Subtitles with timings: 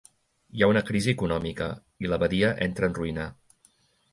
[0.59, 1.67] Hi ha una crisi econòmica
[2.05, 3.29] i la badia entra en ruïna.